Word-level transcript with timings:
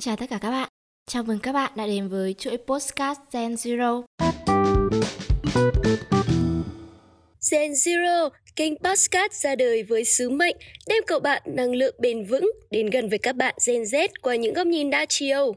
chào 0.00 0.16
tất 0.16 0.26
cả 0.30 0.38
các 0.38 0.50
bạn. 0.50 0.68
Chào 1.06 1.22
mừng 1.22 1.38
các 1.38 1.52
bạn 1.52 1.72
đã 1.76 1.86
đến 1.86 2.08
với 2.08 2.34
chuỗi 2.34 2.56
podcast 2.56 3.20
Gen 3.32 3.54
Zero. 3.54 4.02
Gen 7.50 7.72
Zero, 7.72 8.30
kênh 8.56 8.74
podcast 8.84 9.32
ra 9.32 9.54
đời 9.54 9.82
với 9.82 10.04
sứ 10.04 10.30
mệnh 10.30 10.56
đem 10.88 11.02
cậu 11.06 11.20
bạn 11.20 11.42
năng 11.46 11.74
lượng 11.74 11.94
bền 11.98 12.26
vững 12.26 12.50
đến 12.70 12.90
gần 12.90 13.08
với 13.08 13.18
các 13.18 13.36
bạn 13.36 13.54
Gen 13.66 13.82
Z 13.82 14.08
qua 14.22 14.36
những 14.36 14.54
góc 14.54 14.66
nhìn 14.66 14.90
đa 14.90 15.06
chiều. 15.08 15.52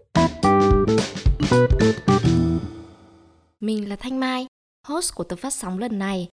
Mình 3.60 3.89
là 3.89 3.96
Thanh 3.96 4.20
Mai, 4.20 4.46
host 4.88 5.16
của 5.16 5.23
tập 5.23 5.39
phát 5.39 5.54
sóng 5.54 5.80
lần 5.80 6.00
này. 6.00 6.28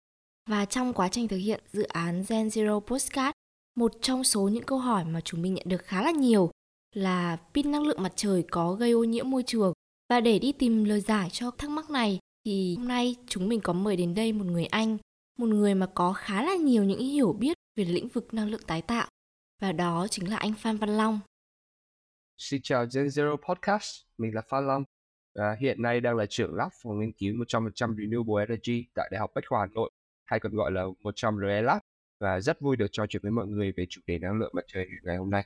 Và 0.51 0.65
trong 0.65 0.93
quá 0.93 1.09
trình 1.09 1.29
thực 1.29 1.39
hiện 1.39 1.61
dự 1.73 1.83
án 1.83 2.25
Gen 2.29 2.49
Zero 2.49 2.81
Postcard, 2.81 3.33
một 3.77 3.93
trong 4.01 4.25
số 4.25 4.41
những 4.41 4.65
câu 4.65 4.79
hỏi 4.79 5.05
mà 5.05 5.21
chúng 5.21 5.43
mình 5.43 5.55
nhận 5.55 5.69
được 5.69 5.85
khá 5.85 6.03
là 6.03 6.11
nhiều 6.11 6.51
là 6.97 7.37
pin 7.55 7.71
năng 7.71 7.83
lượng 7.83 8.03
mặt 8.03 8.13
trời 8.17 8.45
có 8.51 8.73
gây 8.73 8.91
ô 8.91 9.05
nhiễm 9.05 9.31
môi 9.31 9.43
trường. 9.43 9.73
Và 10.09 10.21
để 10.21 10.39
đi 10.39 10.53
tìm 10.53 10.85
lời 10.85 11.01
giải 11.01 11.29
cho 11.31 11.51
thắc 11.51 11.71
mắc 11.71 11.91
này 11.91 12.19
thì 12.45 12.75
hôm 12.77 12.89
nay 12.89 13.17
chúng 13.27 13.49
mình 13.49 13.61
có 13.61 13.73
mời 13.73 13.97
đến 13.97 14.15
đây 14.15 14.33
một 14.33 14.45
người 14.45 14.67
anh, 14.67 14.99
một 15.39 15.47
người 15.47 15.75
mà 15.75 15.87
có 15.95 16.13
khá 16.13 16.43
là 16.43 16.55
nhiều 16.55 16.85
những 16.85 16.99
hiểu 16.99 17.33
biết 17.33 17.57
về 17.77 17.85
lĩnh 17.85 18.09
vực 18.09 18.35
năng 18.35 18.49
lượng 18.49 18.61
tái 18.67 18.83
tạo. 18.83 19.09
Và 19.63 19.73
đó 19.73 20.07
chính 20.11 20.31
là 20.31 20.37
anh 20.37 20.53
Phan 20.59 20.77
Văn 20.77 20.97
Long. 20.97 21.21
Xin 22.39 22.61
chào 22.63 22.87
Gen 22.95 23.07
Zero 23.07 23.37
Podcast, 23.37 24.05
mình 24.19 24.35
là 24.35 24.43
Phan 24.49 24.67
Long. 24.67 24.85
À, 25.35 25.57
hiện 25.61 25.83
nay 25.83 26.01
đang 26.01 26.17
là 26.17 26.27
trưởng 26.27 26.55
lab 26.55 26.73
phòng 26.83 27.01
nghiên 27.01 27.13
cứu 27.13 27.35
100% 27.35 27.97
Renewable 27.97 28.37
Energy 28.37 28.85
tại 28.95 29.09
Đại 29.13 29.21
học 29.21 29.31
Bách 29.35 29.45
khoa 29.49 29.61
Hà 29.61 29.67
Nội, 29.67 29.91
hay 30.25 30.41
còn 30.41 30.55
gọi 30.55 30.73
là 30.73 30.85
100 31.01 31.39
RE 31.41 31.63
Lab. 31.63 31.83
Và 32.21 32.41
rất 32.41 32.61
vui 32.61 32.77
được 32.77 32.87
trò 32.93 33.07
chuyện 33.07 33.23
với 33.23 33.33
mọi 33.33 33.47
người 33.47 33.73
về 33.77 33.87
chủ 33.89 34.01
đề 34.07 34.19
năng 34.19 34.39
lượng 34.39 34.53
mặt 34.55 34.65
trời 34.69 34.87
ngày 35.05 35.17
hôm 35.17 35.31
nay. 35.31 35.45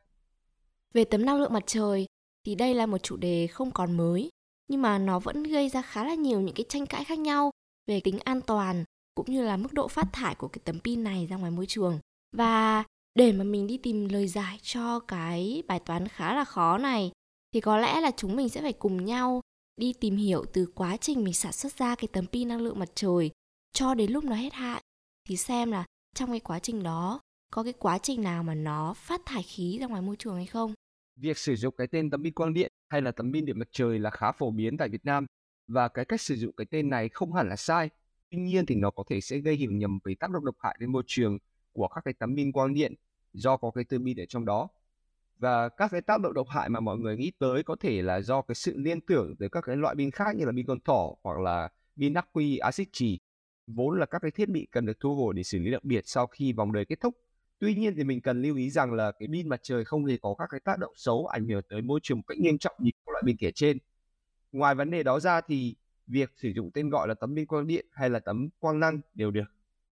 Về 0.94 1.04
tấm 1.04 1.24
năng 1.24 1.40
lượng 1.40 1.52
mặt 1.52 1.62
trời 1.66 2.06
thì 2.46 2.54
đây 2.54 2.74
là 2.74 2.86
một 2.86 2.98
chủ 2.98 3.16
đề 3.16 3.46
không 3.46 3.70
còn 3.70 3.96
mới, 3.96 4.28
nhưng 4.68 4.82
mà 4.82 4.98
nó 4.98 5.18
vẫn 5.18 5.42
gây 5.42 5.68
ra 5.68 5.82
khá 5.82 6.04
là 6.04 6.14
nhiều 6.14 6.40
những 6.40 6.54
cái 6.54 6.66
tranh 6.68 6.86
cãi 6.86 7.04
khác 7.04 7.18
nhau 7.18 7.50
về 7.86 8.00
tính 8.00 8.18
an 8.18 8.40
toàn 8.40 8.84
cũng 9.14 9.30
như 9.30 9.42
là 9.42 9.56
mức 9.56 9.72
độ 9.72 9.88
phát 9.88 10.06
thải 10.12 10.34
của 10.34 10.48
cái 10.48 10.60
tấm 10.64 10.80
pin 10.80 11.02
này 11.02 11.26
ra 11.26 11.36
ngoài 11.36 11.50
môi 11.50 11.66
trường. 11.66 11.98
Và 12.36 12.84
để 13.14 13.32
mà 13.32 13.44
mình 13.44 13.66
đi 13.66 13.78
tìm 13.78 14.08
lời 14.08 14.28
giải 14.28 14.58
cho 14.62 15.00
cái 15.00 15.62
bài 15.66 15.80
toán 15.80 16.08
khá 16.08 16.34
là 16.34 16.44
khó 16.44 16.78
này 16.78 17.12
thì 17.54 17.60
có 17.60 17.76
lẽ 17.76 18.00
là 18.00 18.10
chúng 18.16 18.36
mình 18.36 18.48
sẽ 18.48 18.60
phải 18.60 18.72
cùng 18.72 19.04
nhau 19.04 19.40
đi 19.76 19.92
tìm 19.92 20.16
hiểu 20.16 20.44
từ 20.52 20.66
quá 20.74 20.96
trình 20.96 21.24
mình 21.24 21.34
sản 21.34 21.52
xuất 21.52 21.72
ra 21.78 21.94
cái 21.94 22.08
tấm 22.12 22.26
pin 22.26 22.48
năng 22.48 22.60
lượng 22.60 22.78
mặt 22.78 22.88
trời 22.94 23.30
cho 23.72 23.94
đến 23.94 24.12
lúc 24.12 24.24
nó 24.24 24.36
hết 24.36 24.52
hạn 24.52 24.82
thì 25.28 25.36
xem 25.36 25.70
là 25.70 25.84
trong 26.16 26.30
cái 26.30 26.40
quá 26.40 26.58
trình 26.58 26.82
đó 26.82 27.20
có 27.52 27.62
cái 27.62 27.72
quá 27.72 27.98
trình 27.98 28.22
nào 28.22 28.42
mà 28.42 28.54
nó 28.54 28.94
phát 28.94 29.20
thải 29.26 29.42
khí 29.42 29.78
ra 29.78 29.86
ngoài 29.86 30.02
môi 30.02 30.16
trường 30.16 30.36
hay 30.36 30.46
không 30.46 30.74
Việc 31.20 31.38
sử 31.38 31.56
dụng 31.56 31.74
cái 31.76 31.86
tên 31.86 32.10
tấm 32.10 32.22
pin 32.22 32.34
quang 32.34 32.54
điện 32.54 32.72
hay 32.88 33.02
là 33.02 33.10
tấm 33.10 33.32
pin 33.32 33.44
điện 33.44 33.58
mặt 33.58 33.68
trời 33.72 33.98
là 33.98 34.10
khá 34.10 34.32
phổ 34.32 34.50
biến 34.50 34.76
tại 34.76 34.88
Việt 34.88 35.04
Nam 35.04 35.26
và 35.68 35.88
cái 35.88 36.04
cách 36.04 36.20
sử 36.20 36.34
dụng 36.34 36.52
cái 36.52 36.66
tên 36.70 36.90
này 36.90 37.08
không 37.08 37.32
hẳn 37.32 37.48
là 37.48 37.56
sai. 37.56 37.90
Tuy 38.30 38.38
nhiên 38.38 38.66
thì 38.66 38.74
nó 38.74 38.90
có 38.90 39.04
thể 39.08 39.20
sẽ 39.20 39.38
gây 39.38 39.54
hiểu 39.54 39.70
nhầm 39.70 39.98
về 40.04 40.14
tác 40.14 40.30
động 40.30 40.44
độc 40.44 40.56
hại 40.58 40.76
đến 40.80 40.92
môi 40.92 41.02
trường 41.06 41.38
của 41.72 41.88
các 41.88 42.00
cái 42.04 42.14
tấm 42.14 42.36
pin 42.36 42.52
quang 42.52 42.74
điện 42.74 42.94
do 43.32 43.56
có 43.56 43.70
cái 43.70 43.84
tua 43.84 43.98
pin 43.98 44.20
ở 44.20 44.24
trong 44.28 44.44
đó. 44.44 44.68
Và 45.38 45.68
các 45.68 45.90
cái 45.90 46.00
tác 46.00 46.20
động 46.20 46.34
độc 46.34 46.48
hại 46.48 46.68
mà 46.68 46.80
mọi 46.80 46.98
người 46.98 47.16
nghĩ 47.16 47.32
tới 47.38 47.62
có 47.62 47.76
thể 47.80 48.02
là 48.02 48.20
do 48.20 48.42
cái 48.42 48.54
sự 48.54 48.74
liên 48.76 49.00
tưởng 49.00 49.36
tới 49.38 49.48
các 49.48 49.64
cái 49.66 49.76
loại 49.76 49.94
pin 49.94 50.10
khác 50.10 50.36
như 50.36 50.44
là 50.44 50.52
pin 50.52 50.66
con 50.66 50.80
thỏ 50.80 51.14
hoặc 51.22 51.38
là 51.38 51.68
pin 51.96 52.14
ắc 52.14 52.28
quy 52.32 52.58
axit 52.58 52.88
trì 52.92 53.18
vốn 53.66 53.98
là 54.00 54.06
các 54.06 54.18
cái 54.22 54.30
thiết 54.30 54.48
bị 54.48 54.66
cần 54.70 54.86
được 54.86 55.00
thu 55.00 55.14
hồi 55.14 55.34
để 55.34 55.42
xử 55.42 55.58
lý 55.58 55.70
đặc 55.70 55.84
biệt 55.84 56.02
sau 56.06 56.26
khi 56.26 56.52
vòng 56.52 56.72
đời 56.72 56.84
kết 56.84 57.00
thúc 57.00 57.14
Tuy 57.60 57.74
nhiên 57.74 57.94
thì 57.96 58.04
mình 58.04 58.20
cần 58.20 58.42
lưu 58.42 58.56
ý 58.56 58.70
rằng 58.70 58.92
là 58.92 59.12
cái 59.12 59.28
pin 59.32 59.48
mặt 59.48 59.60
trời 59.62 59.84
không 59.84 60.04
hề 60.04 60.16
có 60.22 60.34
các 60.38 60.46
cái 60.50 60.60
tác 60.60 60.78
động 60.78 60.92
xấu 60.96 61.26
ảnh 61.26 61.48
hưởng 61.48 61.62
tới 61.68 61.82
môi 61.82 62.00
trường 62.02 62.18
một 62.18 62.24
cách 62.26 62.38
nghiêm 62.38 62.58
trọng 62.58 62.74
như 62.78 62.90
các 63.06 63.12
loại 63.12 63.22
pin 63.26 63.36
kể 63.36 63.50
trên. 63.54 63.78
Ngoài 64.52 64.74
vấn 64.74 64.90
đề 64.90 65.02
đó 65.02 65.20
ra 65.20 65.40
thì 65.40 65.74
việc 66.06 66.32
sử 66.36 66.52
dụng 66.56 66.70
tên 66.74 66.90
gọi 66.90 67.08
là 67.08 67.14
tấm 67.14 67.36
pin 67.36 67.46
quang 67.46 67.66
điện 67.66 67.86
hay 67.92 68.10
là 68.10 68.18
tấm 68.18 68.48
quang 68.58 68.80
năng 68.80 69.00
đều 69.14 69.30
được. 69.30 69.44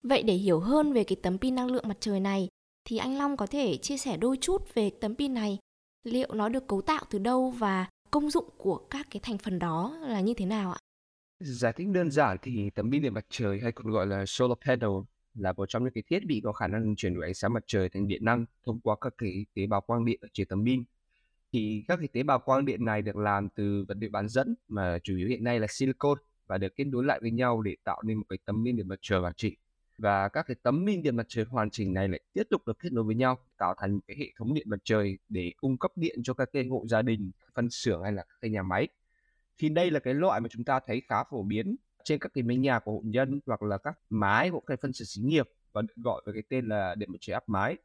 Vậy 0.02 0.22
để 0.22 0.34
hiểu 0.34 0.60
hơn 0.60 0.92
về 0.92 1.04
cái 1.04 1.16
tấm 1.22 1.38
pin 1.38 1.54
năng 1.54 1.66
lượng 1.66 1.88
mặt 1.88 1.96
trời 2.00 2.20
này 2.20 2.48
thì 2.84 2.96
anh 2.96 3.18
Long 3.18 3.36
có 3.36 3.46
thể 3.46 3.76
chia 3.76 3.96
sẻ 3.96 4.16
đôi 4.16 4.36
chút 4.40 4.74
về 4.74 4.90
tấm 5.00 5.16
pin 5.16 5.34
này. 5.34 5.58
Liệu 6.04 6.34
nó 6.34 6.48
được 6.48 6.66
cấu 6.66 6.80
tạo 6.82 7.04
từ 7.10 7.18
đâu 7.18 7.50
và 7.50 7.86
công 8.10 8.30
dụng 8.30 8.48
của 8.56 8.76
các 8.90 9.06
cái 9.10 9.20
thành 9.24 9.38
phần 9.38 9.58
đó 9.58 9.98
là 10.00 10.20
như 10.20 10.34
thế 10.34 10.46
nào 10.46 10.72
ạ? 10.72 10.78
Giải 11.40 11.72
thích 11.76 11.88
đơn 11.88 12.10
giản 12.10 12.36
thì 12.42 12.70
tấm 12.70 12.90
pin 12.90 13.02
điện 13.02 13.14
mặt 13.14 13.26
trời 13.30 13.60
hay 13.60 13.72
còn 13.72 13.92
gọi 13.92 14.06
là 14.06 14.24
solar 14.26 14.58
panel 14.66 14.90
là 15.34 15.52
một 15.52 15.68
trong 15.68 15.84
những 15.84 15.92
cái 15.92 16.02
thiết 16.10 16.26
bị 16.26 16.40
có 16.44 16.52
khả 16.52 16.66
năng 16.66 16.96
chuyển 16.96 17.14
đổi 17.14 17.24
ánh 17.24 17.34
sáng 17.34 17.52
mặt 17.52 17.64
trời 17.66 17.88
thành 17.88 18.08
điện 18.08 18.24
năng 18.24 18.44
thông 18.66 18.80
qua 18.80 18.96
các 19.00 19.14
cái 19.18 19.46
tế 19.54 19.66
bào 19.66 19.80
quang 19.80 20.04
điện 20.04 20.18
ở 20.22 20.28
trên 20.32 20.48
tấm 20.48 20.64
pin. 20.64 20.84
Thì 21.52 21.84
các 21.88 21.96
cái 21.96 22.08
tế 22.08 22.22
bào 22.22 22.38
quang 22.38 22.64
điện 22.64 22.84
này 22.84 23.02
được 23.02 23.16
làm 23.16 23.48
từ 23.48 23.84
vật 23.88 23.96
liệu 24.00 24.10
bán 24.10 24.28
dẫn 24.28 24.54
mà 24.68 24.98
chủ 24.98 25.16
yếu 25.16 25.28
hiện 25.28 25.44
nay 25.44 25.60
là 25.60 25.66
silicon 25.70 26.18
và 26.46 26.58
được 26.58 26.76
kết 26.76 26.84
nối 26.84 27.04
lại 27.04 27.18
với 27.22 27.30
nhau 27.30 27.62
để 27.62 27.76
tạo 27.84 28.02
nên 28.02 28.16
một 28.16 28.24
cái 28.28 28.38
tấm 28.44 28.64
pin 28.64 28.76
điện 28.76 28.88
mặt 28.88 28.98
trời 29.02 29.20
hoàn 29.20 29.34
chỉnh. 29.34 29.54
Và 29.98 30.28
các 30.28 30.46
cái 30.46 30.56
tấm 30.62 30.86
pin 30.86 31.02
điện 31.02 31.16
mặt 31.16 31.26
trời 31.28 31.44
hoàn 31.44 31.70
chỉnh 31.70 31.92
này 31.92 32.08
lại 32.08 32.20
tiếp 32.32 32.42
tục 32.50 32.66
được 32.66 32.78
kết 32.78 32.92
nối 32.92 33.04
với 33.04 33.14
nhau 33.14 33.38
tạo 33.58 33.74
thành 33.78 33.94
một 33.94 34.00
cái 34.06 34.16
hệ 34.20 34.26
thống 34.36 34.54
điện 34.54 34.70
mặt 34.70 34.80
trời 34.84 35.18
để 35.28 35.52
cung 35.56 35.78
cấp 35.78 35.92
điện 35.96 36.22
cho 36.22 36.34
các 36.34 36.48
cái 36.52 36.66
hộ 36.66 36.84
gia 36.88 37.02
đình, 37.02 37.30
phân 37.54 37.70
xưởng 37.70 38.02
hay 38.02 38.12
là 38.12 38.22
các 38.22 38.36
cái 38.40 38.50
nhà 38.50 38.62
máy. 38.62 38.88
Thì 39.58 39.68
đây 39.68 39.90
là 39.90 40.00
cái 40.00 40.14
loại 40.14 40.40
mà 40.40 40.48
chúng 40.48 40.64
ta 40.64 40.80
thấy 40.86 41.02
khá 41.08 41.24
phổ 41.30 41.42
biến 41.42 41.76
trên 42.08 42.18
các 42.18 42.32
cái 42.34 42.44
mái 42.44 42.56
nhà 42.56 42.78
của 42.78 42.92
hộ 42.92 43.02
nhân 43.04 43.40
hoặc 43.46 43.62
là 43.62 43.78
các 43.78 43.98
mái 44.10 44.50
của 44.50 44.60
các 44.60 44.78
phân 44.82 44.92
xưởng 44.92 45.06
xí 45.06 45.22
nghiệp 45.22 45.50
và 45.72 45.82
được 45.82 45.94
gọi 45.96 46.22
với 46.24 46.34
cái 46.34 46.42
tên 46.48 46.68
là 46.68 46.94
điện 46.94 47.12
mặt 47.12 47.18
trời 47.20 47.34
áp 47.34 47.48
mái 47.48 47.76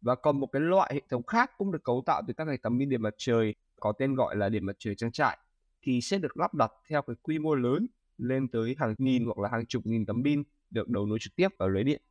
và 0.00 0.14
còn 0.14 0.40
một 0.40 0.46
cái 0.46 0.62
loại 0.62 0.90
hệ 0.94 1.00
thống 1.08 1.22
khác 1.22 1.50
cũng 1.58 1.72
được 1.72 1.84
cấu 1.84 2.02
tạo 2.06 2.22
từ 2.26 2.34
các 2.34 2.44
cái 2.44 2.58
tấm 2.58 2.78
pin 2.78 2.88
điện 2.88 3.02
mặt 3.02 3.14
trời, 3.18 3.54
có 3.80 3.92
tên 3.92 4.14
gọi 4.14 4.36
là 4.36 4.48
điện 4.48 4.66
mặt 4.66 4.76
trời 4.78 4.94
trang 4.94 5.12
trại 5.12 5.38
thì 5.82 6.00
sẽ 6.00 6.18
được 6.18 6.36
lắp 6.36 6.54
đặt 6.54 6.72
theo 6.88 7.02
cái 7.02 7.16
quy 7.22 7.38
mô 7.38 7.54
lớn 7.54 7.86
lên 8.18 8.48
tới 8.48 8.76
hàng 8.78 8.94
nghìn 8.98 9.24
hoặc 9.24 9.38
là 9.38 9.48
hàng 9.48 9.66
chục 9.66 9.86
nghìn 9.86 10.06
tấm 10.06 10.24
pin 10.24 10.42
được 10.70 10.88
đấu 10.88 11.06
nối 11.06 11.18
trực 11.20 11.36
tiếp 11.36 11.48
vào 11.58 11.68
lưới 11.68 11.84
điện. 11.84 12.02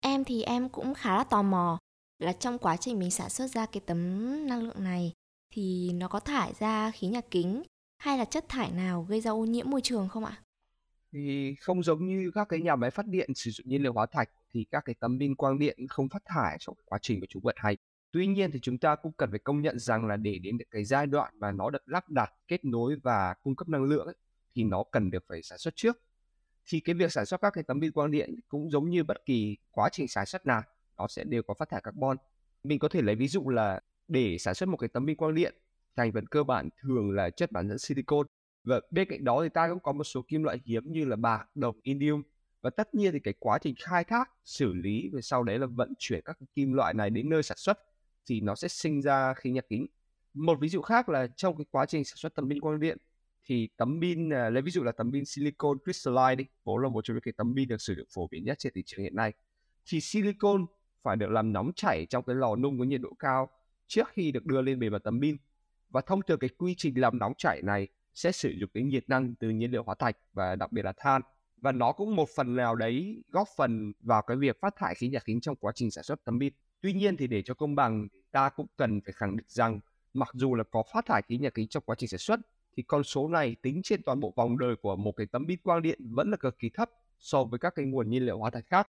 Em 0.00 0.24
thì 0.24 0.42
em 0.42 0.68
cũng 0.68 0.94
khá 0.94 1.16
là 1.16 1.24
tò 1.24 1.42
mò 1.42 1.78
là 2.18 2.32
trong 2.32 2.58
quá 2.58 2.76
trình 2.76 2.98
mình 2.98 3.10
sản 3.10 3.30
xuất 3.30 3.46
ra 3.46 3.66
cái 3.66 3.82
tấm 3.86 3.98
năng 4.46 4.62
lượng 4.62 4.84
này 4.84 5.12
thì 5.54 5.92
nó 5.92 6.08
có 6.08 6.20
thải 6.20 6.52
ra 6.58 6.90
khí 6.90 7.06
nhà 7.06 7.20
kính 7.30 7.62
hay 7.98 8.18
là 8.18 8.24
chất 8.24 8.48
thải 8.48 8.70
nào 8.70 9.06
gây 9.08 9.20
ra 9.20 9.30
ô 9.30 9.44
nhiễm 9.44 9.70
môi 9.70 9.80
trường 9.80 10.08
không 10.08 10.24
ạ? 10.24 10.42
Thì 11.12 11.54
không 11.54 11.82
giống 11.82 12.06
như 12.06 12.30
các 12.34 12.48
cái 12.48 12.60
nhà 12.60 12.76
máy 12.76 12.90
phát 12.90 13.06
điện 13.06 13.34
sử 13.34 13.50
dụng 13.50 13.68
nhiên 13.68 13.82
liệu 13.82 13.92
hóa 13.92 14.06
thạch 14.06 14.30
thì 14.52 14.64
các 14.70 14.84
cái 14.84 14.94
tấm 15.00 15.18
pin 15.18 15.34
quang 15.34 15.58
điện 15.58 15.86
không 15.88 16.08
phát 16.08 16.22
thải 16.24 16.56
trong 16.60 16.76
quá 16.84 16.98
trình 17.02 17.20
của 17.20 17.26
chúng 17.28 17.42
vận 17.42 17.56
hành. 17.58 17.76
Tuy 18.12 18.26
nhiên 18.26 18.50
thì 18.50 18.60
chúng 18.60 18.78
ta 18.78 18.96
cũng 18.96 19.12
cần 19.12 19.30
phải 19.30 19.38
công 19.38 19.62
nhận 19.62 19.78
rằng 19.78 20.06
là 20.06 20.16
để 20.16 20.38
đến 20.38 20.58
được 20.58 20.64
cái 20.70 20.84
giai 20.84 21.06
đoạn 21.06 21.34
mà 21.38 21.52
nó 21.52 21.70
được 21.70 21.88
lắp 21.88 22.10
đặt, 22.10 22.32
kết 22.48 22.64
nối 22.64 22.96
và 23.02 23.34
cung 23.42 23.56
cấp 23.56 23.68
năng 23.68 23.84
lượng 23.84 24.06
ấy, 24.06 24.14
thì 24.54 24.64
nó 24.64 24.84
cần 24.90 25.10
được 25.10 25.24
phải 25.28 25.42
sản 25.42 25.58
xuất 25.58 25.76
trước. 25.76 26.00
Thì 26.66 26.80
cái 26.80 26.94
việc 26.94 27.12
sản 27.12 27.26
xuất 27.26 27.40
các 27.40 27.50
cái 27.50 27.64
tấm 27.64 27.80
pin 27.80 27.92
quang 27.92 28.10
điện 28.10 28.34
cũng 28.48 28.70
giống 28.70 28.90
như 28.90 29.04
bất 29.04 29.24
kỳ 29.26 29.56
quá 29.70 29.88
trình 29.92 30.08
sản 30.08 30.26
xuất 30.26 30.46
nào, 30.46 30.62
nó 30.98 31.08
sẽ 31.08 31.24
đều 31.24 31.42
có 31.42 31.54
phát 31.54 31.68
thải 31.68 31.80
carbon. 31.80 32.16
Mình 32.64 32.78
có 32.78 32.88
thể 32.88 33.02
lấy 33.02 33.14
ví 33.14 33.28
dụ 33.28 33.48
là 33.48 33.80
để 34.08 34.38
sản 34.38 34.54
xuất 34.54 34.68
một 34.68 34.76
cái 34.76 34.88
tấm 34.88 35.06
pin 35.06 35.16
quang 35.16 35.34
điện, 35.34 35.54
thành 35.96 36.12
phần 36.12 36.26
cơ 36.26 36.44
bản 36.44 36.68
thường 36.82 37.10
là 37.10 37.30
chất 37.30 37.52
bán 37.52 37.68
dẫn 37.68 37.78
silicon 37.78 38.26
và 38.64 38.80
bên 38.90 39.08
cạnh 39.08 39.24
đó 39.24 39.42
thì 39.42 39.48
ta 39.48 39.68
cũng 39.68 39.80
có 39.80 39.92
một 39.92 40.04
số 40.04 40.22
kim 40.28 40.42
loại 40.42 40.60
hiếm 40.64 40.92
như 40.92 41.04
là 41.04 41.16
bạc, 41.16 41.48
đồng, 41.54 41.76
indium 41.82 42.22
và 42.62 42.70
tất 42.70 42.94
nhiên 42.94 43.12
thì 43.12 43.20
cái 43.20 43.34
quá 43.38 43.58
trình 43.58 43.74
khai 43.80 44.04
thác, 44.04 44.30
xử 44.44 44.72
lý 44.72 45.10
và 45.12 45.20
sau 45.20 45.42
đấy 45.42 45.58
là 45.58 45.66
vận 45.66 45.92
chuyển 45.98 46.20
các 46.24 46.38
kim 46.54 46.72
loại 46.72 46.94
này 46.94 47.10
đến 47.10 47.28
nơi 47.28 47.42
sản 47.42 47.56
xuất 47.56 47.78
thì 48.26 48.40
nó 48.40 48.54
sẽ 48.54 48.68
sinh 48.68 49.02
ra 49.02 49.34
khí 49.34 49.50
nhà 49.50 49.60
kính. 49.68 49.86
Một 50.34 50.58
ví 50.60 50.68
dụ 50.68 50.82
khác 50.82 51.08
là 51.08 51.26
trong 51.36 51.56
cái 51.56 51.64
quá 51.70 51.86
trình 51.86 52.04
sản 52.04 52.16
xuất 52.16 52.34
tấm 52.34 52.48
pin 52.48 52.60
quang 52.60 52.80
điện 52.80 52.98
thì 53.44 53.68
tấm 53.76 54.00
pin 54.00 54.30
à, 54.30 54.50
lấy 54.50 54.62
ví 54.62 54.70
dụ 54.70 54.82
là 54.82 54.92
tấm 54.92 55.12
pin 55.12 55.24
silicon 55.24 55.78
crystalline 55.84 56.34
đi, 56.34 56.44
vốn 56.64 56.82
là 56.82 56.88
một 56.88 57.04
trong 57.04 57.14
những 57.14 57.22
cái 57.22 57.32
tấm 57.36 57.54
pin 57.56 57.68
được 57.68 57.80
sử 57.80 57.94
dụng 57.94 58.06
phổ 58.14 58.28
biến 58.28 58.44
nhất 58.44 58.58
trên 58.58 58.72
thị 58.74 58.82
trường 58.86 59.02
hiện 59.02 59.16
nay. 59.16 59.32
Thì 59.86 60.00
silicon 60.00 60.66
phải 61.02 61.16
được 61.16 61.30
làm 61.30 61.52
nóng 61.52 61.72
chảy 61.76 62.06
trong 62.06 62.24
cái 62.24 62.36
lò 62.36 62.56
nung 62.56 62.78
có 62.78 62.84
nhiệt 62.84 63.00
độ 63.00 63.14
cao 63.18 63.50
trước 63.86 64.08
khi 64.12 64.32
được 64.32 64.46
đưa 64.46 64.62
lên 64.62 64.78
bề 64.78 64.90
mặt 64.90 65.02
tấm 65.04 65.20
pin. 65.20 65.36
Và 65.88 66.00
thông 66.00 66.22
thường 66.22 66.38
cái 66.38 66.50
quy 66.58 66.74
trình 66.78 67.00
làm 67.00 67.18
nóng 67.18 67.32
chảy 67.38 67.62
này 67.62 67.88
sẽ 68.14 68.32
sử 68.32 68.50
dụng 68.50 68.70
cái 68.74 68.82
nhiệt 68.82 69.08
năng 69.08 69.34
từ 69.34 69.50
nhiên 69.50 69.70
liệu 69.70 69.82
hóa 69.82 69.94
thạch 69.94 70.16
và 70.32 70.56
đặc 70.56 70.72
biệt 70.72 70.84
là 70.84 70.92
than 70.96 71.22
và 71.60 71.72
nó 71.72 71.92
cũng 71.92 72.16
một 72.16 72.28
phần 72.36 72.56
nào 72.56 72.74
đấy 72.74 73.22
góp 73.28 73.48
phần 73.56 73.92
vào 74.00 74.22
cái 74.22 74.36
việc 74.36 74.60
phát 74.60 74.76
thải 74.76 74.94
khí 74.94 75.08
nhà 75.08 75.18
kính 75.24 75.40
trong 75.40 75.56
quá 75.56 75.72
trình 75.74 75.90
sản 75.90 76.04
xuất 76.04 76.24
tấm 76.24 76.40
pin. 76.40 76.52
Tuy 76.80 76.92
nhiên 76.92 77.16
thì 77.16 77.26
để 77.26 77.42
cho 77.42 77.54
công 77.54 77.74
bằng, 77.74 78.08
ta 78.32 78.48
cũng 78.48 78.66
cần 78.76 79.00
phải 79.04 79.12
khẳng 79.12 79.36
định 79.36 79.46
rằng 79.48 79.80
mặc 80.14 80.28
dù 80.34 80.54
là 80.54 80.64
có 80.64 80.82
phát 80.92 81.06
thải 81.06 81.22
khí 81.22 81.38
nhà 81.38 81.50
kính 81.50 81.68
trong 81.68 81.82
quá 81.86 81.96
trình 81.98 82.08
sản 82.08 82.18
xuất 82.18 82.40
thì 82.76 82.82
con 82.82 83.04
số 83.04 83.28
này 83.28 83.56
tính 83.62 83.80
trên 83.84 84.02
toàn 84.02 84.20
bộ 84.20 84.32
vòng 84.36 84.58
đời 84.58 84.76
của 84.76 84.96
một 84.96 85.12
cái 85.12 85.26
tấm 85.26 85.46
pin 85.48 85.58
quang 85.62 85.82
điện 85.82 86.00
vẫn 86.14 86.30
là 86.30 86.36
cực 86.36 86.58
kỳ 86.58 86.70
thấp 86.74 86.90
so 87.18 87.44
với 87.44 87.58
các 87.58 87.74
cái 87.74 87.86
nguồn 87.86 88.10
nhiên 88.10 88.26
liệu 88.26 88.38
hóa 88.38 88.50
thạch 88.50 88.64
khác. 88.66 88.86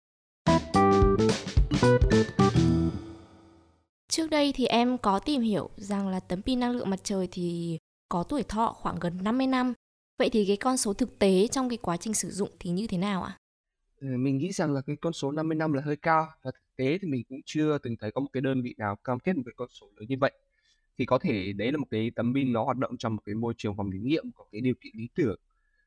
Trước 4.09 4.31
đây 4.31 4.53
thì 4.55 4.67
em 4.67 4.99
có 4.99 5.19
tìm 5.19 5.43
hiểu 5.43 5.71
rằng 5.77 6.09
là 6.09 6.21
tấm 6.21 6.43
pin 6.43 6.61
năng 6.61 6.73
lượng 6.73 6.91
mặt 6.91 7.01
trời 7.03 7.29
thì 7.33 7.79
có 8.09 8.23
tuổi 8.23 8.43
thọ 8.43 8.73
khoảng 8.73 8.99
gần 9.01 9.19
50 9.23 9.47
năm. 9.47 9.73
Vậy 10.19 10.31
thì 10.31 10.45
cái 10.47 10.57
con 10.57 10.77
số 10.77 10.93
thực 10.95 11.19
tế 11.19 11.49
trong 11.49 11.69
cái 11.69 11.79
quá 11.83 11.97
trình 11.97 12.15
sử 12.15 12.31
dụng 12.31 12.51
thì 12.61 12.71
như 12.71 12.87
thế 12.87 12.99
nào 12.99 13.23
ạ? 13.23 13.39
Ừ, 14.01 14.07
mình 14.19 14.39
nghĩ 14.39 14.53
rằng 14.53 14.73
là 14.73 14.81
cái 14.87 14.97
con 15.01 15.13
số 15.13 15.33
50 15.33 15.57
năm 15.57 15.73
là 15.73 15.83
hơi 15.83 15.97
cao 15.97 16.27
và 16.43 16.51
thực 16.51 16.77
tế 16.77 16.99
thì 16.99 17.09
mình 17.09 17.25
cũng 17.29 17.41
chưa 17.45 17.79
từng 17.79 17.97
thấy 17.97 18.11
có 18.13 18.21
một 18.21 18.29
cái 18.33 18.41
đơn 18.41 18.63
vị 18.63 18.75
nào 18.79 18.97
cam 18.97 19.19
kết 19.21 19.37
một 19.37 19.43
cái 19.47 19.53
con 19.57 19.69
số 19.71 19.87
lớn 19.97 20.07
như 20.09 20.17
vậy. 20.21 20.33
thì 20.99 21.07
có 21.07 21.19
thể 21.19 21.53
đấy 21.53 21.73
là 21.73 21.79
một 21.79 21.87
cái 21.91 22.13
tấm 22.17 22.35
pin 22.35 22.53
nó 22.53 22.65
hoạt 22.65 22.79
động 22.79 22.97
trong 22.99 23.17
một 23.17 23.23
cái 23.27 23.35
môi 23.35 23.55
trường 23.59 23.77
phòng 23.77 23.91
thí 23.93 23.99
nghiệm, 23.99 24.33
có 24.37 24.45
cái 24.53 24.61
điều 24.61 24.75
kiện 24.83 24.93
lý 24.97 25.09
tưởng, 25.15 25.41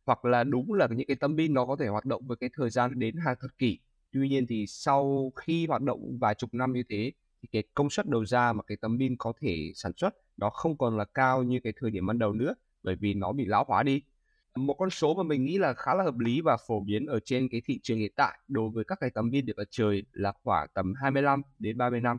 hoặc 0.06 0.26
là 0.26 0.44
đúng 0.44 0.74
là 0.74 0.88
những 0.92 1.08
cái 1.08 1.18
tấm 1.18 1.38
pin 1.38 1.54
nó 1.54 1.66
có 1.68 1.76
thể 1.80 1.88
hoạt 1.88 2.06
động 2.06 2.28
với 2.28 2.38
cái 2.38 2.50
thời 2.54 2.70
gian 2.70 3.00
đến 3.00 3.18
hàng 3.18 3.36
thập 3.42 3.52
kỷ 3.60 3.80
tuy 4.14 4.30
nhiên 4.30 4.48
thì 4.48 4.66
sau 4.68 5.32
khi 5.36 5.68
hoạt 5.68 5.82
động 5.84 6.18
vài 6.22 6.36
chục 6.36 6.54
năm 6.56 6.74
như 6.74 6.84
thế 6.90 7.12
thì 7.42 7.50
cái 7.52 7.64
công 7.74 7.90
suất 7.90 8.08
đầu 8.08 8.26
ra 8.26 8.54
mà 8.54 8.64
cái 8.68 8.78
tấm 8.82 9.00
pin 9.00 9.16
có 9.18 9.34
thể 9.42 9.72
sản 9.76 9.92
xuất 9.98 10.16
nó 10.38 10.50
không 10.50 10.78
còn 10.78 10.98
là 10.98 11.06
cao 11.06 11.44
như 11.44 11.60
cái 11.64 11.74
thời 11.80 11.92
điểm 11.92 12.06
ban 12.06 12.20
đầu 12.20 12.34
nữa 12.34 12.54
bởi 12.84 12.96
vì 12.96 13.14
nó 13.14 13.32
bị 13.32 13.46
lão 13.46 13.66
hóa 13.68 13.84
đi. 13.84 14.02
Một 14.56 14.74
con 14.74 14.90
số 14.90 15.14
mà 15.14 15.24
mình 15.24 15.46
nghĩ 15.46 15.58
là 15.58 15.74
khá 15.74 15.96
là 15.96 16.04
hợp 16.04 16.18
lý 16.20 16.42
và 16.42 16.58
phổ 16.68 16.80
biến 16.80 17.06
ở 17.06 17.20
trên 17.26 17.50
cái 17.50 17.62
thị 17.66 17.80
trường 17.84 17.98
hiện 17.98 18.12
tại 18.16 18.40
đối 18.48 18.70
với 18.70 18.84
các 18.84 18.98
cái 19.02 19.10
tấm 19.10 19.32
pin 19.32 19.46
điện 19.46 19.56
mặt 19.58 19.68
trời 19.72 20.04
là 20.14 20.34
khoảng 20.44 20.68
tầm 20.74 20.94
25 21.02 21.42
đến 21.60 21.78
30 21.78 22.02
năm. 22.02 22.18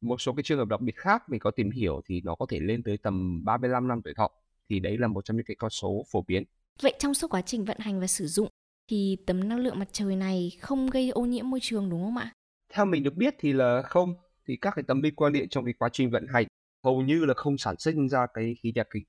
Một 0.00 0.20
số 0.20 0.32
cái 0.32 0.42
trường 0.42 0.58
hợp 0.58 0.68
đặc 0.68 0.80
biệt 0.80 0.96
khác 0.96 1.22
mình 1.28 1.40
có 1.40 1.50
tìm 1.50 1.70
hiểu 1.70 2.00
thì 2.06 2.20
nó 2.24 2.34
có 2.34 2.46
thể 2.48 2.60
lên 2.60 2.82
tới 2.82 2.96
tầm 2.96 3.44
35 3.44 3.88
năm 3.88 4.02
tuổi 4.02 4.14
thọ 4.14 4.30
thì 4.68 4.80
đấy 4.80 4.98
là 4.98 5.08
một 5.08 5.24
trong 5.24 5.36
những 5.36 5.46
cái 5.46 5.56
con 5.58 5.70
số 5.70 6.04
phổ 6.12 6.22
biến. 6.22 6.44
Vậy 6.82 6.94
trong 6.98 7.14
suốt 7.14 7.28
quá 7.30 7.42
trình 7.42 7.64
vận 7.64 7.78
hành 7.80 8.00
và 8.00 8.06
sử 8.06 8.26
dụng 8.26 8.48
thì 8.90 9.16
tấm 9.26 9.48
năng 9.48 9.58
lượng 9.58 9.78
mặt 9.78 9.88
trời 9.92 10.16
này 10.16 10.52
không 10.60 10.90
gây 10.90 11.10
ô 11.10 11.22
nhiễm 11.22 11.50
môi 11.50 11.60
trường 11.62 11.90
đúng 11.90 12.02
không 12.02 12.16
ạ? 12.16 12.32
Theo 12.72 12.84
mình 12.84 13.02
được 13.02 13.14
biết 13.14 13.34
thì 13.38 13.52
là 13.52 13.82
không, 13.82 14.14
thì 14.48 14.56
các 14.60 14.72
cái 14.76 14.82
tấm 14.88 15.02
pin 15.02 15.14
quang 15.14 15.32
điện 15.32 15.48
trong 15.48 15.64
cái 15.64 15.74
quá 15.78 15.88
trình 15.92 16.10
vận 16.10 16.26
hành 16.32 16.46
hầu 16.84 17.02
như 17.02 17.24
là 17.24 17.34
không 17.34 17.58
sản 17.58 17.74
sinh 17.78 18.08
ra 18.08 18.26
cái 18.34 18.54
khí 18.62 18.72
nhà 18.74 18.84
kính. 18.94 19.04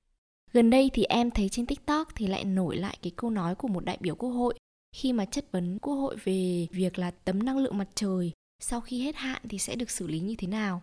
Gần 0.52 0.70
đây 0.70 0.90
thì 0.94 1.04
em 1.04 1.30
thấy 1.30 1.48
trên 1.48 1.66
TikTok 1.66 2.08
thì 2.14 2.26
lại 2.26 2.44
nổi 2.44 2.76
lại 2.76 2.98
cái 3.02 3.12
câu 3.16 3.30
nói 3.30 3.54
của 3.54 3.68
một 3.68 3.84
đại 3.84 3.98
biểu 4.00 4.14
quốc 4.14 4.30
hội 4.30 4.54
khi 4.96 5.12
mà 5.12 5.24
chất 5.24 5.52
vấn 5.52 5.78
quốc 5.78 5.94
hội 5.94 6.16
về 6.24 6.66
việc 6.70 6.98
là 6.98 7.10
tấm 7.10 7.42
năng 7.42 7.58
lượng 7.58 7.78
mặt 7.78 7.88
trời 7.94 8.32
sau 8.62 8.80
khi 8.80 9.04
hết 9.04 9.16
hạn 9.16 9.42
thì 9.48 9.58
sẽ 9.58 9.76
được 9.76 9.90
xử 9.90 10.06
lý 10.06 10.20
như 10.20 10.34
thế 10.38 10.48
nào. 10.48 10.82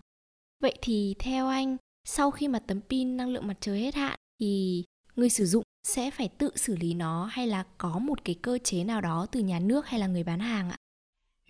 Vậy 0.63 0.77
thì 0.81 1.15
theo 1.19 1.47
anh, 1.47 1.77
sau 2.07 2.31
khi 2.31 2.47
mà 2.47 2.59
tấm 2.59 2.81
pin 2.89 3.17
năng 3.17 3.29
lượng 3.29 3.47
mặt 3.47 3.57
trời 3.59 3.79
hết 3.79 3.95
hạn 3.95 4.19
thì 4.39 4.83
người 5.15 5.29
sử 5.29 5.45
dụng 5.45 5.63
sẽ 5.87 6.11
phải 6.11 6.29
tự 6.37 6.51
xử 6.55 6.75
lý 6.75 6.93
nó 6.93 7.25
hay 7.25 7.47
là 7.47 7.63
có 7.77 7.99
một 7.99 8.25
cái 8.25 8.35
cơ 8.41 8.57
chế 8.63 8.83
nào 8.83 9.01
đó 9.01 9.25
từ 9.31 9.39
nhà 9.39 9.59
nước 9.59 9.85
hay 9.85 9.99
là 9.99 10.07
người 10.07 10.23
bán 10.23 10.39
hàng 10.39 10.69
ạ? 10.69 10.77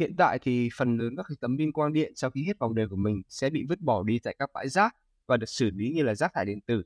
Hiện 0.01 0.15
tại 0.17 0.39
thì 0.39 0.69
phần 0.75 0.97
lớn 0.97 1.15
các 1.15 1.27
tấm 1.39 1.57
pin 1.57 1.71
quang 1.71 1.93
điện 1.93 2.13
sau 2.15 2.29
khi 2.29 2.43
hết 2.43 2.59
vòng 2.59 2.75
đời 2.75 2.87
của 2.87 2.95
mình 2.95 3.21
sẽ 3.29 3.49
bị 3.49 3.65
vứt 3.69 3.81
bỏ 3.81 4.03
đi 4.03 4.19
tại 4.19 4.35
các 4.39 4.49
bãi 4.53 4.69
rác 4.69 4.95
và 5.27 5.37
được 5.37 5.49
xử 5.49 5.69
lý 5.69 5.91
như 5.91 6.03
là 6.03 6.15
rác 6.15 6.31
thải 6.33 6.45
điện 6.45 6.61
tử 6.61 6.83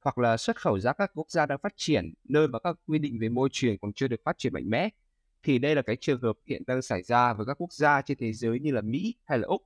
hoặc 0.00 0.18
là 0.18 0.36
xuất 0.36 0.60
khẩu 0.60 0.78
ra 0.78 0.92
các 0.92 1.10
quốc 1.14 1.30
gia 1.30 1.46
đang 1.46 1.58
phát 1.62 1.72
triển 1.76 2.12
nơi 2.24 2.48
mà 2.48 2.58
các 2.58 2.76
quy 2.86 2.98
định 2.98 3.18
về 3.20 3.28
môi 3.28 3.48
trường 3.52 3.78
còn 3.78 3.92
chưa 3.92 4.08
được 4.08 4.20
phát 4.24 4.38
triển 4.38 4.52
mạnh 4.52 4.70
mẽ 4.70 4.88
thì 5.42 5.58
đây 5.58 5.74
là 5.74 5.82
cái 5.82 5.96
trường 5.96 6.20
hợp 6.22 6.38
hiện 6.46 6.62
đang 6.66 6.82
xảy 6.82 7.02
ra 7.02 7.32
với 7.32 7.46
các 7.46 7.54
quốc 7.60 7.72
gia 7.72 8.02
trên 8.02 8.18
thế 8.18 8.32
giới 8.32 8.60
như 8.60 8.72
là 8.72 8.80
Mỹ 8.80 9.14
hay 9.24 9.38
là 9.38 9.46
Úc. 9.46 9.62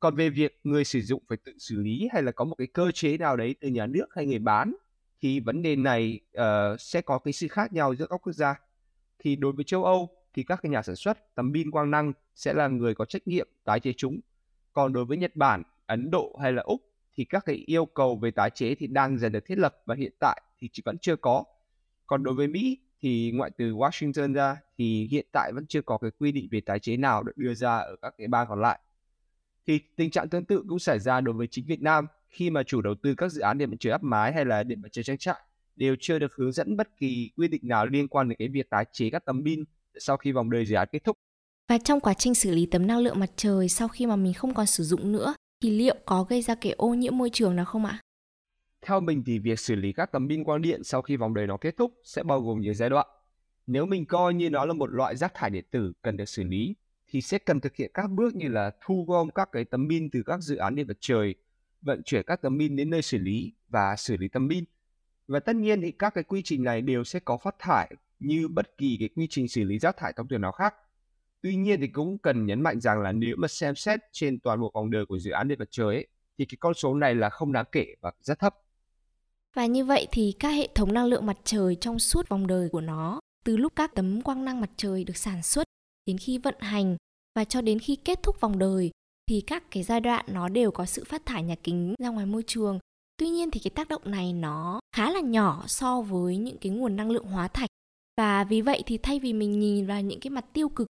Còn 0.00 0.16
về 0.16 0.30
việc 0.30 0.60
người 0.64 0.84
sử 0.84 1.00
dụng 1.00 1.22
phải 1.28 1.38
tự 1.44 1.52
xử 1.58 1.76
lý 1.76 2.08
hay 2.12 2.22
là 2.22 2.32
có 2.32 2.44
một 2.44 2.54
cái 2.58 2.66
cơ 2.66 2.90
chế 2.90 3.18
nào 3.18 3.36
đấy 3.36 3.54
từ 3.60 3.68
nhà 3.68 3.86
nước 3.86 4.06
hay 4.10 4.26
người 4.26 4.38
bán 4.38 4.74
thì 5.20 5.40
vấn 5.40 5.62
đề 5.62 5.76
này 5.76 6.20
uh, 6.38 6.80
sẽ 6.80 7.00
có 7.00 7.18
cái 7.18 7.32
sự 7.32 7.48
khác 7.48 7.72
nhau 7.72 7.94
giữa 7.94 8.06
các 8.06 8.20
quốc 8.26 8.32
gia. 8.32 8.54
Thì 9.18 9.36
đối 9.36 9.52
với 9.52 9.64
châu 9.64 9.84
Âu 9.84 10.23
thì 10.34 10.42
các 10.42 10.62
cái 10.62 10.70
nhà 10.70 10.82
sản 10.82 10.96
xuất 10.96 11.34
tấm 11.34 11.52
pin 11.52 11.70
quang 11.70 11.90
năng 11.90 12.12
sẽ 12.34 12.52
là 12.52 12.68
người 12.68 12.94
có 12.94 13.04
trách 13.04 13.28
nhiệm 13.28 13.48
tái 13.64 13.80
chế 13.80 13.92
chúng. 13.92 14.20
Còn 14.72 14.92
đối 14.92 15.04
với 15.04 15.16
Nhật 15.16 15.36
Bản, 15.36 15.62
Ấn 15.86 16.10
Độ 16.10 16.38
hay 16.42 16.52
là 16.52 16.62
Úc 16.62 16.80
thì 17.14 17.24
các 17.24 17.44
cái 17.46 17.56
yêu 17.56 17.86
cầu 17.86 18.16
về 18.16 18.30
tái 18.30 18.50
chế 18.50 18.74
thì 18.74 18.86
đang 18.86 19.18
dần 19.18 19.32
được 19.32 19.46
thiết 19.46 19.58
lập 19.58 19.76
và 19.86 19.94
hiện 19.94 20.12
tại 20.18 20.42
thì 20.58 20.68
chỉ 20.72 20.82
vẫn 20.84 20.98
chưa 20.98 21.16
có. 21.16 21.44
Còn 22.06 22.22
đối 22.22 22.34
với 22.34 22.46
Mỹ 22.46 22.78
thì 23.00 23.32
ngoại 23.34 23.50
trừ 23.58 23.72
Washington 23.72 24.34
ra 24.34 24.56
thì 24.78 25.08
hiện 25.10 25.26
tại 25.32 25.52
vẫn 25.54 25.66
chưa 25.66 25.82
có 25.82 25.98
cái 25.98 26.10
quy 26.18 26.32
định 26.32 26.48
về 26.50 26.60
tái 26.60 26.78
chế 26.78 26.96
nào 26.96 27.22
được 27.22 27.36
đưa 27.36 27.54
ra 27.54 27.76
ở 27.76 27.96
các 28.02 28.14
cái 28.18 28.28
bang 28.28 28.46
còn 28.48 28.60
lại. 28.60 28.78
Thì 29.66 29.80
tình 29.96 30.10
trạng 30.10 30.28
tương 30.28 30.44
tự 30.44 30.64
cũng 30.68 30.78
xảy 30.78 30.98
ra 30.98 31.20
đối 31.20 31.34
với 31.34 31.46
chính 31.50 31.66
Việt 31.66 31.82
Nam 31.82 32.06
khi 32.28 32.50
mà 32.50 32.62
chủ 32.62 32.80
đầu 32.80 32.94
tư 32.94 33.14
các 33.14 33.32
dự 33.32 33.40
án 33.40 33.58
điện 33.58 33.70
mặt 33.70 33.76
trời 33.80 33.92
áp 33.92 34.02
mái 34.02 34.32
hay 34.32 34.44
là 34.44 34.62
điện 34.62 34.80
mặt 34.82 34.88
trời 34.92 35.04
trang 35.04 35.18
trại 35.18 35.40
đều 35.76 35.96
chưa 36.00 36.18
được 36.18 36.34
hướng 36.34 36.52
dẫn 36.52 36.76
bất 36.76 36.96
kỳ 36.96 37.30
quy 37.36 37.48
định 37.48 37.60
nào 37.64 37.86
liên 37.86 38.08
quan 38.08 38.28
đến 38.28 38.36
cái 38.38 38.48
việc 38.48 38.70
tái 38.70 38.84
chế 38.92 39.10
các 39.10 39.24
tấm 39.24 39.44
pin 39.44 39.64
sau 39.98 40.16
khi 40.16 40.32
vòng 40.32 40.50
đời 40.50 40.66
dự 40.66 40.74
án 40.74 40.88
kết 40.92 41.04
thúc. 41.04 41.16
Và 41.68 41.78
trong 41.78 42.00
quá 42.00 42.14
trình 42.14 42.34
xử 42.34 42.50
lý 42.50 42.66
tấm 42.66 42.86
năng 42.86 42.98
lượng 42.98 43.20
mặt 43.20 43.30
trời 43.36 43.68
sau 43.68 43.88
khi 43.88 44.06
mà 44.06 44.16
mình 44.16 44.32
không 44.34 44.54
còn 44.54 44.66
sử 44.66 44.84
dụng 44.84 45.12
nữa 45.12 45.34
thì 45.62 45.70
liệu 45.70 45.96
có 46.04 46.24
gây 46.24 46.42
ra 46.42 46.54
cái 46.54 46.72
ô 46.72 46.94
nhiễm 46.94 47.18
môi 47.18 47.30
trường 47.30 47.56
nào 47.56 47.64
không 47.64 47.84
ạ? 47.84 48.00
Theo 48.86 49.00
mình 49.00 49.22
thì 49.26 49.38
việc 49.38 49.60
xử 49.60 49.74
lý 49.74 49.92
các 49.92 50.12
tấm 50.12 50.28
pin 50.28 50.44
quang 50.44 50.62
điện 50.62 50.84
sau 50.84 51.02
khi 51.02 51.16
vòng 51.16 51.34
đời 51.34 51.46
nó 51.46 51.56
kết 51.56 51.76
thúc 51.76 51.92
sẽ 52.04 52.22
bao 52.22 52.40
gồm 52.40 52.60
nhiều 52.60 52.74
giai 52.74 52.90
đoạn. 52.90 53.06
Nếu 53.66 53.86
mình 53.86 54.06
coi 54.06 54.34
như 54.34 54.50
nó 54.50 54.64
là 54.64 54.72
một 54.72 54.86
loại 54.86 55.16
rác 55.16 55.34
thải 55.34 55.50
điện 55.50 55.64
tử 55.70 55.92
cần 56.02 56.16
được 56.16 56.28
xử 56.28 56.44
lý 56.44 56.74
thì 57.08 57.20
sẽ 57.20 57.38
cần 57.38 57.60
thực 57.60 57.76
hiện 57.76 57.90
các 57.94 58.10
bước 58.10 58.34
như 58.34 58.48
là 58.48 58.70
thu 58.86 59.04
gom 59.08 59.30
các 59.30 59.48
cái 59.52 59.64
tấm 59.64 59.88
pin 59.88 60.10
từ 60.10 60.22
các 60.26 60.40
dự 60.40 60.56
án 60.56 60.74
điện 60.74 60.86
mặt 60.88 60.96
trời, 61.00 61.34
vận 61.82 62.02
chuyển 62.02 62.22
các 62.26 62.42
tấm 62.42 62.58
pin 62.58 62.76
đến 62.76 62.90
nơi 62.90 63.02
xử 63.02 63.18
lý 63.18 63.52
và 63.68 63.96
xử 63.96 64.16
lý 64.16 64.28
tấm 64.28 64.48
pin. 64.48 64.64
Và 65.28 65.40
tất 65.40 65.56
nhiên 65.56 65.80
thì 65.80 65.90
các 65.90 66.14
cái 66.14 66.24
quy 66.24 66.42
trình 66.42 66.64
này 66.64 66.82
đều 66.82 67.04
sẽ 67.04 67.20
có 67.20 67.36
phát 67.36 67.54
thải 67.58 67.94
như 68.26 68.48
bất 68.48 68.78
kỳ 68.78 68.96
cái 69.00 69.08
quy 69.16 69.26
trình 69.30 69.48
xử 69.48 69.64
lý 69.64 69.78
rác 69.78 69.96
thải 69.96 70.12
thông 70.16 70.28
thường 70.28 70.40
nào 70.40 70.52
khác. 70.52 70.74
Tuy 71.42 71.56
nhiên 71.56 71.80
thì 71.80 71.86
cũng 71.86 72.18
cần 72.18 72.46
nhấn 72.46 72.60
mạnh 72.60 72.80
rằng 72.80 73.00
là 73.00 73.12
nếu 73.12 73.36
mà 73.38 73.48
xem 73.48 73.74
xét 73.74 74.00
trên 74.12 74.40
toàn 74.40 74.60
bộ 74.60 74.70
vòng 74.74 74.90
đời 74.90 75.06
của 75.06 75.18
dự 75.18 75.30
án 75.30 75.48
điện 75.48 75.58
mặt 75.58 75.68
trời 75.70 75.94
ấy, 75.94 76.06
thì 76.38 76.44
cái 76.44 76.56
con 76.60 76.74
số 76.74 76.94
này 76.94 77.14
là 77.14 77.30
không 77.30 77.52
đáng 77.52 77.64
kể 77.72 77.86
và 78.00 78.12
rất 78.20 78.38
thấp. 78.38 78.54
Và 79.56 79.66
như 79.66 79.84
vậy 79.84 80.06
thì 80.12 80.34
các 80.38 80.50
hệ 80.50 80.68
thống 80.74 80.92
năng 80.92 81.06
lượng 81.06 81.26
mặt 81.26 81.36
trời 81.44 81.76
trong 81.80 81.98
suốt 81.98 82.28
vòng 82.28 82.46
đời 82.46 82.68
của 82.68 82.80
nó, 82.80 83.20
từ 83.44 83.56
lúc 83.56 83.72
các 83.76 83.94
tấm 83.94 84.22
quang 84.22 84.44
năng 84.44 84.60
mặt 84.60 84.70
trời 84.76 85.04
được 85.04 85.16
sản 85.16 85.42
xuất 85.42 85.64
đến 86.06 86.18
khi 86.18 86.38
vận 86.38 86.54
hành 86.60 86.96
và 87.34 87.44
cho 87.44 87.60
đến 87.60 87.78
khi 87.78 87.96
kết 87.96 88.22
thúc 88.22 88.40
vòng 88.40 88.58
đời 88.58 88.90
thì 89.30 89.40
các 89.40 89.70
cái 89.70 89.82
giai 89.82 90.00
đoạn 90.00 90.24
nó 90.28 90.48
đều 90.48 90.70
có 90.70 90.86
sự 90.86 91.04
phát 91.04 91.26
thải 91.26 91.42
nhà 91.42 91.54
kính 91.62 91.94
ra 91.98 92.08
ngoài 92.08 92.26
môi 92.26 92.42
trường. 92.46 92.78
Tuy 93.16 93.28
nhiên 93.28 93.50
thì 93.50 93.60
cái 93.60 93.70
tác 93.70 93.88
động 93.88 94.02
này 94.04 94.32
nó 94.32 94.80
khá 94.96 95.10
là 95.10 95.20
nhỏ 95.20 95.64
so 95.66 96.00
với 96.00 96.36
những 96.36 96.58
cái 96.58 96.72
nguồn 96.72 96.96
năng 96.96 97.10
lượng 97.10 97.26
hóa 97.26 97.48
thạch. 97.48 97.70
Và 98.16 98.44
vì 98.44 98.60
vậy 98.60 98.82
thì 98.86 98.98
thay 98.98 99.20
vì 99.20 99.32
mình 99.32 99.60
nhìn 99.60 99.86
vào 99.86 100.02
những 100.02 100.20
cái 100.20 100.30
mặt 100.30 100.44
tiêu 100.52 100.68
cực 100.68 100.86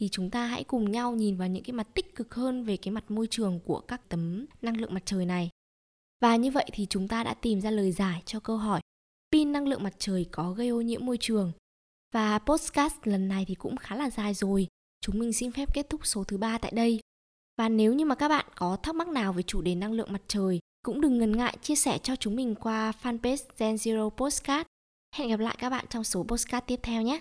thì 0.00 0.08
chúng 0.08 0.30
ta 0.30 0.46
hãy 0.46 0.64
cùng 0.64 0.90
nhau 0.90 1.14
nhìn 1.14 1.36
vào 1.36 1.48
những 1.48 1.64
cái 1.64 1.72
mặt 1.72 1.88
tích 1.94 2.14
cực 2.14 2.34
hơn 2.34 2.64
về 2.64 2.76
cái 2.76 2.92
mặt 2.92 3.10
môi 3.10 3.26
trường 3.30 3.60
của 3.64 3.80
các 3.80 4.08
tấm 4.08 4.46
năng 4.62 4.76
lượng 4.76 4.94
mặt 4.94 5.02
trời 5.06 5.26
này. 5.26 5.50
Và 6.20 6.36
như 6.36 6.50
vậy 6.50 6.70
thì 6.72 6.86
chúng 6.90 7.08
ta 7.08 7.24
đã 7.24 7.34
tìm 7.34 7.60
ra 7.60 7.70
lời 7.70 7.92
giải 7.92 8.22
cho 8.26 8.40
câu 8.40 8.56
hỏi 8.56 8.80
pin 9.32 9.52
năng 9.52 9.68
lượng 9.68 9.82
mặt 9.82 9.94
trời 9.98 10.26
có 10.30 10.52
gây 10.52 10.68
ô 10.68 10.80
nhiễm 10.80 11.06
môi 11.06 11.16
trường. 11.20 11.52
Và 12.12 12.38
podcast 12.38 12.94
lần 13.04 13.28
này 13.28 13.44
thì 13.48 13.54
cũng 13.54 13.76
khá 13.76 13.96
là 13.96 14.10
dài 14.10 14.34
rồi. 14.34 14.66
Chúng 15.00 15.18
mình 15.18 15.32
xin 15.32 15.52
phép 15.52 15.74
kết 15.74 15.90
thúc 15.90 16.06
số 16.06 16.24
thứ 16.24 16.36
ba 16.36 16.58
tại 16.58 16.72
đây. 16.74 17.00
Và 17.58 17.68
nếu 17.68 17.94
như 17.94 18.04
mà 18.04 18.14
các 18.14 18.28
bạn 18.28 18.46
có 18.54 18.76
thắc 18.76 18.94
mắc 18.94 19.08
nào 19.08 19.32
về 19.32 19.42
chủ 19.42 19.60
đề 19.60 19.74
năng 19.74 19.92
lượng 19.92 20.12
mặt 20.12 20.22
trời, 20.28 20.60
cũng 20.84 21.00
đừng 21.00 21.18
ngần 21.18 21.36
ngại 21.36 21.56
chia 21.62 21.74
sẻ 21.74 21.98
cho 22.02 22.16
chúng 22.16 22.36
mình 22.36 22.54
qua 22.54 22.92
fanpage 23.02 23.44
Gen 23.58 23.74
Zero 23.74 24.10
Postcard. 24.10 24.66
Hẹn 25.14 25.28
gặp 25.28 25.40
lại 25.40 25.56
các 25.58 25.70
bạn 25.70 25.84
trong 25.90 26.04
số 26.04 26.24
postcard 26.28 26.66
tiếp 26.66 26.80
theo 26.82 27.02
nhé! 27.02 27.18